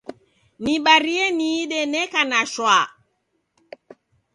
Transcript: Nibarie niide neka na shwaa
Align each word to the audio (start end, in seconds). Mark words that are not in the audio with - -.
Nibarie 0.63 1.25
niide 1.37 1.79
neka 1.93 2.21
na 2.29 2.39
shwaa 2.51 2.87